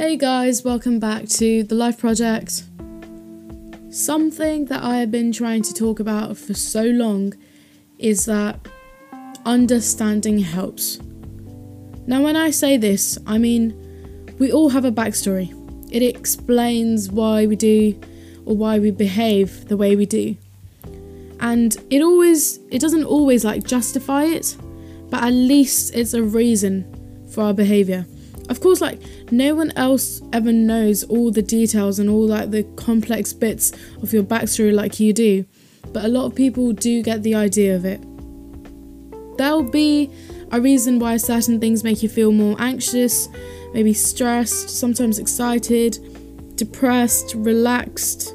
[0.00, 2.62] Hey guys, welcome back to the Life Project.
[3.90, 7.34] Something that I have been trying to talk about for so long
[7.98, 8.66] is that
[9.44, 11.00] understanding helps.
[12.06, 13.76] Now, when I say this, I mean
[14.38, 15.52] we all have a backstory.
[15.92, 18.00] It explains why we do
[18.46, 20.34] or why we behave the way we do.
[21.40, 24.56] And it always, it doesn't always like justify it,
[25.10, 26.86] but at least it's a reason
[27.30, 28.06] for our behavior.
[28.50, 29.00] Of course, like
[29.30, 34.12] no one else ever knows all the details and all like the complex bits of
[34.12, 35.44] your backstory like you do,
[35.92, 38.02] but a lot of people do get the idea of it.
[39.38, 40.10] There'll be
[40.50, 43.28] a reason why certain things make you feel more anxious,
[43.72, 48.34] maybe stressed, sometimes excited, depressed, relaxed,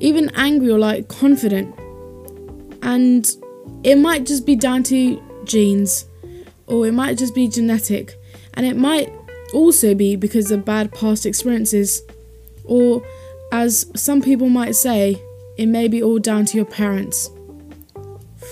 [0.00, 1.78] even angry or like confident.
[2.80, 3.30] And
[3.82, 6.06] it might just be down to genes,
[6.66, 8.14] or it might just be genetic,
[8.54, 9.12] and it might
[9.54, 12.02] also be because of bad past experiences,
[12.64, 13.02] or
[13.52, 15.22] as some people might say,
[15.56, 17.30] it may be all down to your parents.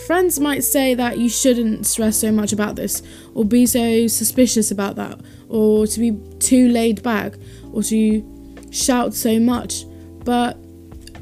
[0.06, 3.03] Friends might say that you shouldn't stress so much about this,
[3.34, 7.34] or be so suspicious about that, or to be too laid back,
[7.73, 8.23] or to
[8.70, 9.84] shout so much,
[10.25, 10.56] but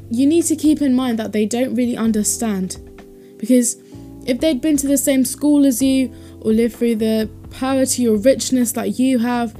[0.09, 2.77] you need to keep in mind that they don't really understand.
[3.37, 3.77] Because
[4.25, 8.15] if they'd been to the same school as you, or lived through the poverty or
[8.15, 9.55] richness that you have,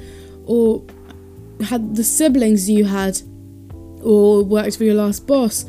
[0.46, 0.84] or
[1.66, 3.22] had the siblings you had,
[4.02, 5.66] or worked for your last boss,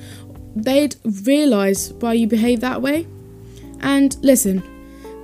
[0.56, 3.06] they'd realise why you behave that way.
[3.80, 4.62] And listen,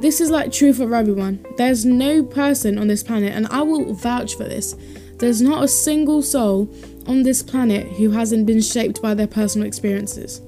[0.01, 1.45] this is like true for everyone.
[1.57, 4.77] There's no person on this planet, and I will vouch for this,
[5.19, 6.73] there's not a single soul
[7.07, 10.41] on this planet who hasn't been shaped by their personal experiences.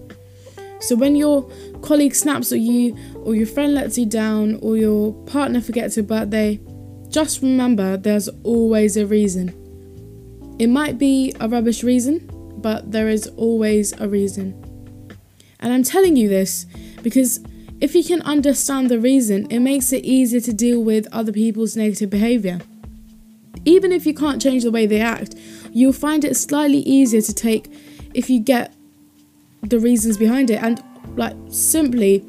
[0.80, 1.50] So when your
[1.82, 6.04] colleague snaps at you, or your friend lets you down, or your partner forgets your
[6.04, 6.60] birthday,
[7.08, 9.54] just remember there's always a reason.
[10.58, 14.54] It might be a rubbish reason, but there is always a reason.
[15.58, 16.66] And I'm telling you this
[17.02, 17.40] because
[17.80, 21.76] if you can understand the reason, it makes it easier to deal with other people's
[21.76, 22.60] negative behavior.
[23.64, 25.34] Even if you can't change the way they act,
[25.72, 27.72] you'll find it slightly easier to take
[28.14, 28.74] if you get
[29.62, 30.82] the reasons behind it and
[31.16, 32.24] like simply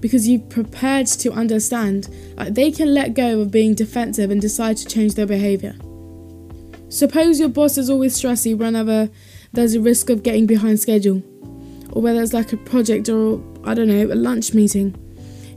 [0.00, 4.76] because you've prepared to understand like they can let go of being defensive and decide
[4.76, 5.74] to change their behavior.
[6.88, 9.10] Suppose your boss is always stressy whenever
[9.52, 11.22] there's a risk of getting behind schedule
[11.92, 14.94] or whether it's like a project or i don't know a lunch meeting.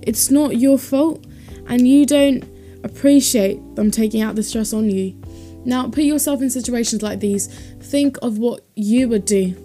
[0.02, 1.26] It's not your fault
[1.68, 2.44] and you don't
[2.84, 5.22] appreciate them taking out the stress on you.
[5.66, 7.48] Now put yourself in situations like these.
[7.82, 9.56] Think of what you would do.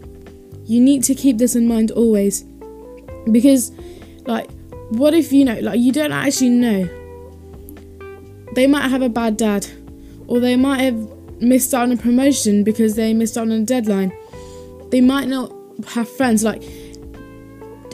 [0.66, 2.44] You need to keep this in mind always
[3.30, 3.72] because
[4.26, 4.50] like
[4.94, 6.88] what if you know like you don't actually know?
[8.54, 9.66] They might have a bad dad
[10.26, 10.96] or they might have
[11.40, 14.12] missed out on a promotion because they missed out on a deadline.
[14.90, 15.52] They might not
[15.88, 16.62] have friends like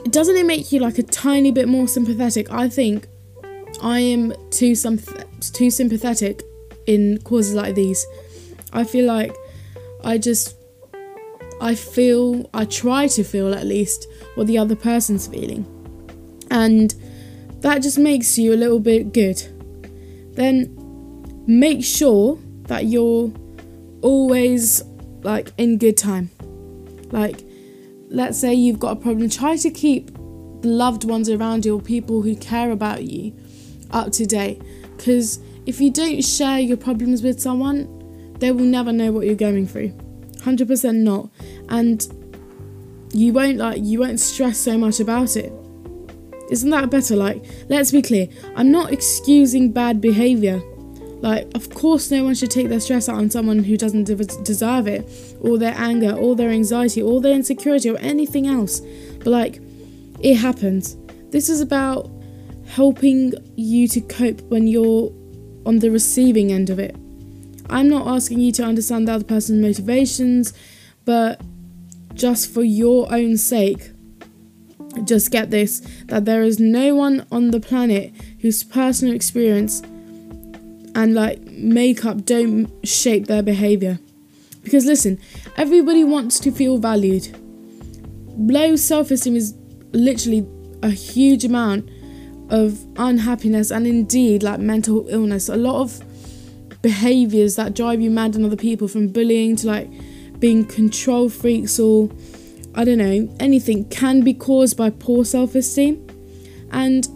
[0.09, 2.51] doesn't it make you like a tiny bit more sympathetic?
[2.51, 3.07] I think
[3.81, 4.99] i am too some
[5.39, 6.43] too sympathetic
[6.87, 8.05] in causes like these.
[8.73, 9.35] I feel like
[10.03, 10.55] i just
[11.59, 15.65] i feel i try to feel at least what the other person's feeling
[16.51, 16.93] and
[17.61, 19.41] that just makes you a little bit good,
[20.35, 20.75] then
[21.47, 23.31] make sure that you're
[24.01, 24.83] always
[25.23, 26.29] like in good time.
[27.11, 27.43] Like,
[28.09, 31.81] let's say you've got a problem, try to keep the loved ones around you or
[31.81, 33.33] people who care about you
[33.91, 34.61] up to date.
[34.97, 39.35] Because if you don't share your problems with someone, they will never know what you're
[39.35, 39.89] going through.
[40.39, 41.29] 100% not.
[41.69, 42.05] And
[43.13, 45.51] you won't like you won't stress so much about it
[46.51, 47.15] isn't that better?
[47.15, 48.27] Like, let's be clear.
[48.55, 50.61] I'm not excusing bad behavior.
[51.21, 54.15] Like, of course, no one should take their stress out on someone who doesn't de-
[54.43, 55.07] deserve it,
[55.39, 58.81] or their anger, or their anxiety, or their insecurity, or anything else.
[59.19, 59.61] But, like,
[60.19, 60.97] it happens.
[61.29, 62.09] This is about
[62.67, 65.11] helping you to cope when you're
[65.65, 66.95] on the receiving end of it.
[67.69, 70.53] I'm not asking you to understand the other person's motivations,
[71.05, 71.39] but
[72.13, 73.91] just for your own sake,
[75.05, 79.81] just get this that there is no one on the planet whose personal experience
[80.95, 83.99] and like makeup don't shape their behavior.
[84.63, 85.19] Because listen,
[85.57, 87.35] everybody wants to feel valued.
[88.37, 89.55] Low self esteem is
[89.93, 90.47] literally
[90.83, 91.89] a huge amount
[92.49, 95.49] of unhappiness and indeed like mental illness.
[95.49, 96.03] A lot of
[96.81, 99.89] behaviors that drive you mad on other people from bullying to like
[100.39, 102.09] being control freaks or
[102.75, 106.07] I don't know, anything can be caused by poor self esteem.
[106.71, 107.07] And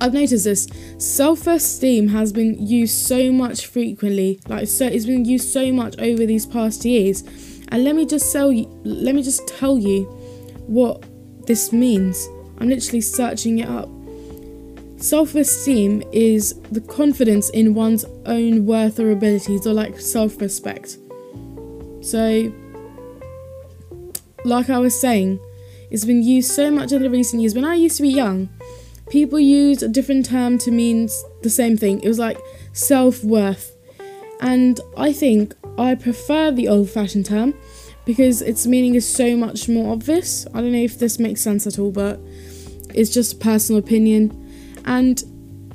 [0.00, 0.68] I've noticed this
[0.98, 5.98] self esteem has been used so much frequently, like so it's been used so much
[5.98, 7.22] over these past years.
[7.68, 10.04] And let me just tell you, let me just tell you
[10.66, 11.04] what
[11.46, 12.28] this means.
[12.58, 13.88] I'm literally searching it up.
[14.96, 20.98] Self esteem is the confidence in one's own worth or abilities, or like self respect.
[22.02, 22.52] So,
[24.44, 25.40] like I was saying,
[25.90, 27.54] it's been used so much in the recent years.
[27.54, 28.48] When I used to be young,
[29.10, 31.08] people used a different term to mean
[31.42, 32.00] the same thing.
[32.02, 32.38] It was like
[32.72, 33.76] self worth.
[34.40, 37.54] And I think I prefer the old fashioned term
[38.04, 40.46] because its meaning is so much more obvious.
[40.54, 42.18] I don't know if this makes sense at all, but
[42.94, 44.38] it's just a personal opinion.
[44.84, 45.22] And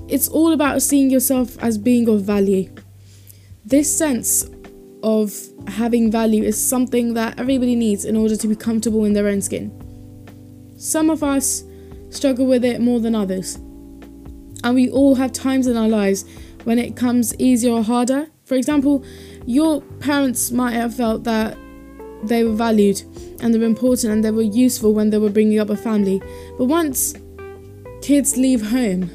[0.09, 2.73] it's all about seeing yourself as being of value.
[3.65, 4.45] This sense
[5.07, 5.33] of
[5.68, 9.42] having value is something that everybody needs in order to be comfortable in their own
[9.42, 9.71] skin.
[10.77, 11.63] Some of us
[12.09, 13.56] struggle with it more than others.
[14.65, 16.25] And we all have times in our lives
[16.65, 18.27] when it comes easier or harder.
[18.44, 19.06] For example,
[19.45, 21.57] your parents might have felt that
[22.24, 23.01] they were valued
[23.39, 26.21] and they were important and they were useful when they were bringing up a family.
[26.57, 27.13] But once
[28.01, 29.09] kids leave home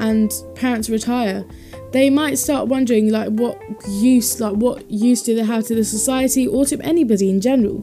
[0.00, 1.44] and parents retire,
[1.92, 5.84] they might start wondering like what use like what use do they have to the
[5.84, 7.78] society or to anybody in general.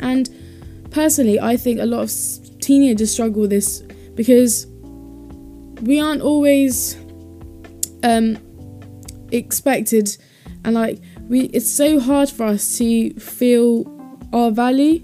[0.00, 0.28] And
[0.90, 3.80] personally, I think a lot of teenagers struggle with this
[4.14, 4.66] because
[5.82, 6.96] we aren't always
[8.04, 8.38] um,
[9.30, 10.16] expected
[10.64, 13.84] and like we it's so hard for us to feel
[14.32, 15.02] our value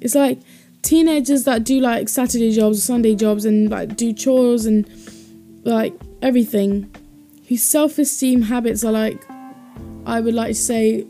[0.00, 0.38] it's like
[0.82, 4.86] teenagers that do like saturday jobs sunday jobs and like do chores and
[5.64, 6.90] like everything
[7.48, 9.24] whose self-esteem habits are like
[10.06, 11.06] i would like to say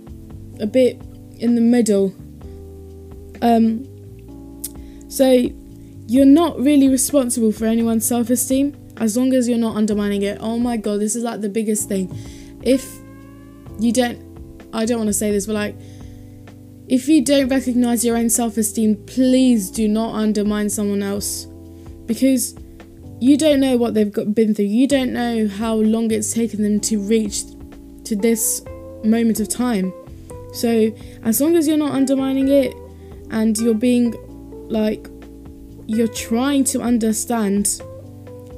[0.60, 1.00] a bit
[1.38, 2.14] in the middle
[3.42, 3.86] um
[5.08, 5.48] so
[6.06, 10.38] you're not really responsible for anyone's self esteem as long as you're not undermining it.
[10.40, 12.14] Oh my god, this is like the biggest thing.
[12.62, 12.86] If
[13.78, 14.18] you don't,
[14.72, 15.76] I don't want to say this, but like,
[16.88, 21.46] if you don't recognize your own self esteem, please do not undermine someone else
[22.06, 22.54] because
[23.22, 24.64] you don't know what they've got, been through.
[24.64, 27.44] You don't know how long it's taken them to reach
[28.02, 28.64] to this
[29.04, 29.92] moment of time.
[30.52, 30.92] So,
[31.22, 32.74] as long as you're not undermining it
[33.30, 34.12] and you're being
[34.68, 35.06] like
[35.86, 37.80] you're trying to understand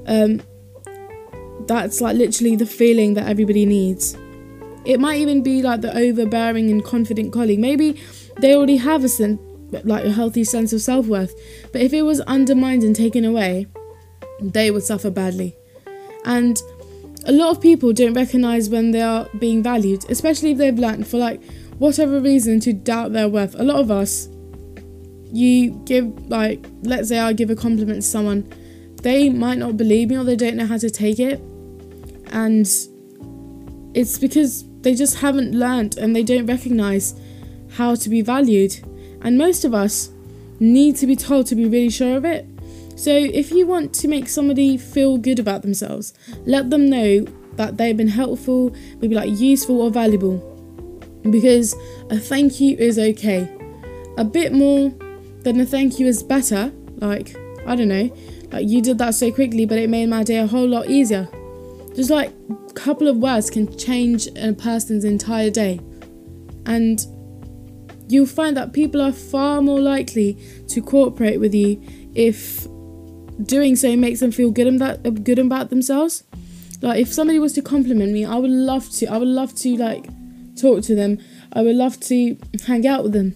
[0.06, 0.40] um,
[1.66, 4.16] that's like literally the feeling that everybody needs
[4.84, 7.98] it might even be like the overbearing and confident colleague maybe
[8.38, 9.40] they already have a sense
[9.84, 11.34] like a healthy sense of self-worth
[11.72, 13.66] but if it was undermined and taken away
[14.40, 15.56] they would suffer badly
[16.24, 16.62] and
[17.26, 21.06] a lot of people don't recognize when they are being valued especially if they've learned
[21.06, 21.42] for like
[21.78, 24.28] whatever reason to doubt their worth a lot of us
[25.34, 28.48] you give like let's say I give a compliment to someone,
[29.02, 31.40] they might not believe me or they don't know how to take it.
[32.28, 32.66] And
[33.94, 37.20] it's because they just haven't learned and they don't recognize
[37.72, 38.80] how to be valued.
[39.22, 40.10] And most of us
[40.60, 42.46] need to be told to be really sure of it.
[42.96, 46.14] So if you want to make somebody feel good about themselves,
[46.46, 47.26] let them know
[47.56, 50.38] that they've been helpful, maybe like useful or valuable.
[51.28, 51.74] Because
[52.10, 53.48] a thank you is okay.
[54.16, 54.90] A bit more
[55.40, 56.72] than a thank you is better.
[56.96, 57.34] Like,
[57.66, 58.14] I don't know,
[58.52, 61.28] like you did that so quickly, but it made my day a whole lot easier.
[61.94, 65.80] Just like a couple of words can change a person's entire day.
[66.66, 67.04] And
[68.08, 71.80] you'll find that people are far more likely to cooperate with you
[72.14, 72.66] if
[73.42, 76.24] doing so makes them feel good about good about themselves.
[76.80, 79.06] Like if somebody was to compliment me, I would love to.
[79.06, 80.06] I would love to like
[80.56, 81.18] talk to them.
[81.52, 82.36] I would love to
[82.66, 83.34] hang out with them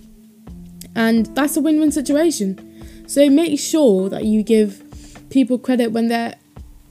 [0.99, 3.07] and that's a win-win situation.
[3.07, 4.83] So make sure that you give
[5.31, 6.35] people credit when they're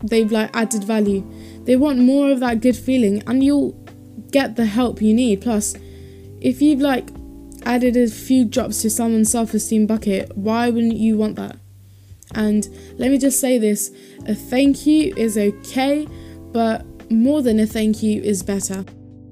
[0.02, 1.24] they've like added value.
[1.66, 3.74] They want more of that good feeling and you'll
[4.32, 5.42] get the help you need.
[5.42, 5.76] Plus,
[6.40, 7.10] if you've like
[7.66, 11.58] added a few drops to someone's self-esteem bucket, why wouldn't you want that?
[12.34, 12.68] And
[12.98, 13.92] let me just say this,
[14.26, 16.08] a thank you is okay,
[16.52, 18.84] but more than a thank you is better.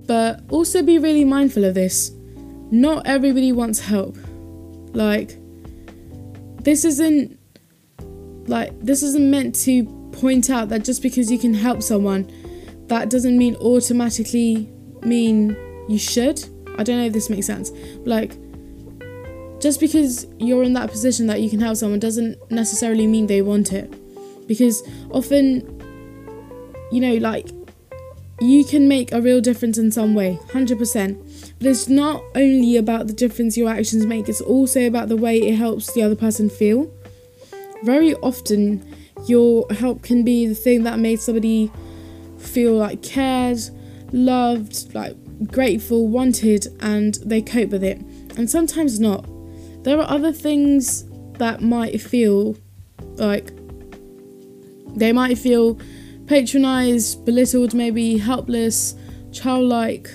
[0.07, 2.11] But also be really mindful of this.
[2.71, 4.17] Not everybody wants help.
[4.93, 5.37] Like,
[6.63, 7.37] this isn't
[8.47, 12.31] like this isn't meant to point out that just because you can help someone,
[12.87, 14.71] that doesn't mean automatically
[15.01, 15.55] mean
[15.89, 16.43] you should.
[16.77, 17.71] I don't know if this makes sense.
[18.05, 18.37] Like,
[19.65, 23.41] just because you're in that position that you can help someone doesn't necessarily mean they
[23.41, 23.91] want it.
[24.47, 25.65] Because often,
[26.91, 27.49] you know, like
[28.39, 31.57] you can make a real difference in some way, 100%.
[31.57, 35.41] But it's not only about the difference your actions make, it's also about the way
[35.41, 36.93] it helps the other person feel.
[37.83, 38.85] Very often,
[39.25, 41.71] Your help can be the thing that made somebody
[42.37, 43.57] feel like cared,
[44.11, 45.15] loved, like
[45.47, 47.99] grateful, wanted, and they cope with it.
[48.37, 49.25] And sometimes not.
[49.85, 52.57] There are other things that might feel
[53.17, 53.51] like
[54.95, 55.79] they might feel
[56.25, 58.95] patronized, belittled, maybe helpless,
[59.31, 60.09] childlike,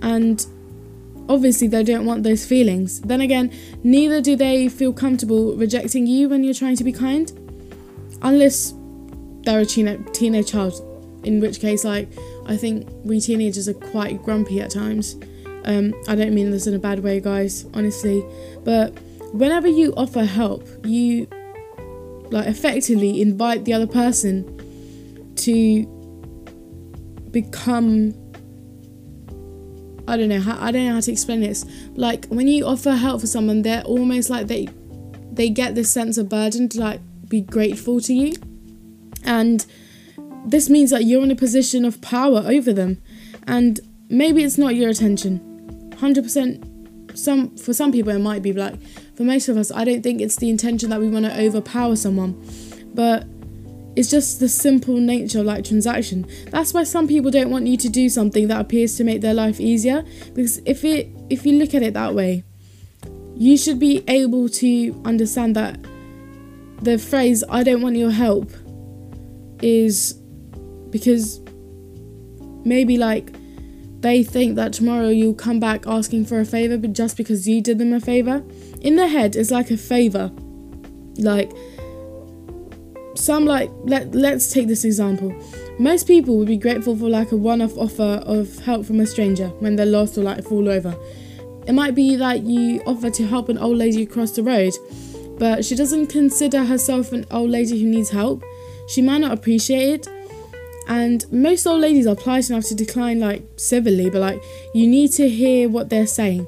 [0.00, 0.46] and
[1.28, 3.02] obviously they don't want those feelings.
[3.02, 3.52] Then again,
[3.82, 7.30] neither do they feel comfortable rejecting you when you're trying to be kind,
[8.22, 8.72] unless
[9.42, 10.72] they're a teenage, teenage child,
[11.22, 12.08] in which case, like,
[12.46, 15.16] I think we teenagers are quite grumpy at times.
[15.64, 18.24] Um, I don't mean this in a bad way, guys, honestly,
[18.64, 18.98] but
[19.32, 21.26] whenever you offer help, you
[22.30, 25.86] like effectively invite the other person to
[27.30, 28.14] become
[30.06, 31.64] I don't know how I don't know how to explain this.
[31.94, 34.68] Like when you offer help for someone, they're almost like they
[35.32, 38.34] they get this sense of burden to like be grateful to you.
[39.24, 39.64] And
[40.46, 43.02] this means that you're in a position of power over them.
[43.46, 45.53] And maybe it's not your attention.
[45.96, 48.74] 100% some for some people it might be like
[49.14, 51.96] for most of us I don't think it's the intention that we want to overpower
[51.96, 52.42] someone.
[52.94, 53.26] But
[53.96, 56.26] it's just the simple nature of like transaction.
[56.50, 59.34] That's why some people don't want you to do something that appears to make their
[59.34, 60.04] life easier.
[60.34, 62.44] Because if it if you look at it that way,
[63.36, 65.78] you should be able to understand that
[66.82, 68.50] the phrase I don't want your help
[69.62, 70.14] is
[70.90, 71.40] because
[72.64, 73.32] maybe like
[74.04, 77.62] they think that tomorrow you'll come back asking for a favor but just because you
[77.62, 78.44] did them a favor.
[78.82, 80.30] In their head it's like a favor.
[81.16, 81.50] Like
[83.14, 85.34] some like let let's take this example.
[85.78, 89.48] Most people would be grateful for like a one-off offer of help from a stranger
[89.60, 90.94] when they're lost or like fall over.
[91.66, 94.74] It might be that you offer to help an old lady across the road,
[95.38, 98.44] but she doesn't consider herself an old lady who needs help.
[98.86, 100.13] She might not appreciate it.
[100.88, 104.42] And most old ladies are polite enough to decline like civilly, but like
[104.74, 106.46] you need to hear what they're saying.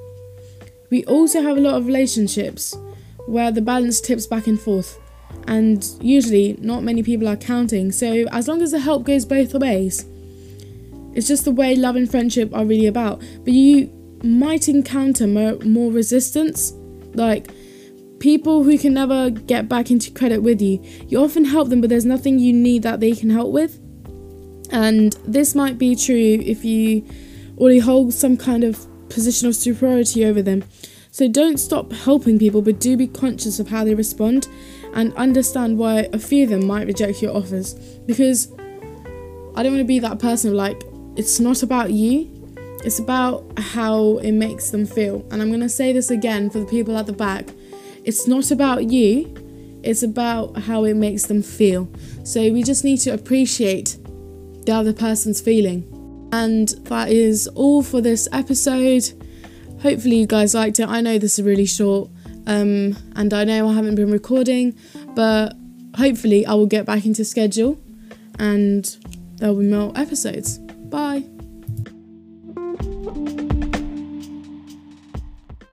[0.91, 2.77] We also have a lot of relationships
[3.27, 4.99] where the balance tips back and forth
[5.47, 7.93] and usually not many people are counting.
[7.93, 10.05] So as long as the help goes both ways,
[11.15, 13.21] it's just the way love and friendship are really about.
[13.45, 13.91] But you
[14.23, 16.73] might encounter more, more resistance,
[17.15, 17.51] like
[18.19, 20.83] people who can never get back into credit with you.
[21.09, 23.81] You often help them, but there's nothing you need that they can help with.
[24.71, 27.05] And this might be true if you
[27.59, 30.65] already hold some kind of position of superiority over them.
[31.11, 34.49] So don't stop helping people, but do be conscious of how they respond
[34.93, 37.75] and understand why a few of them might reject your offers.
[38.07, 38.53] Because
[39.55, 40.83] I don't want to be that person like,
[41.17, 42.31] it's not about you,
[42.85, 45.27] it's about how it makes them feel.
[45.31, 47.49] And I'm going to say this again for the people at the back
[48.07, 49.35] it's not about you,
[49.83, 51.89] it's about how it makes them feel.
[52.23, 53.99] So we just need to appreciate
[54.67, 56.29] the other person's feeling.
[56.33, 59.11] And that is all for this episode.
[59.81, 60.89] Hopefully, you guys liked it.
[60.89, 62.11] I know this is really short,
[62.47, 64.75] um, and I know I haven't been recording,
[65.15, 65.55] but
[65.97, 67.79] hopefully, I will get back into schedule
[68.39, 68.85] and
[69.37, 70.59] there will be more episodes.
[70.59, 71.25] Bye.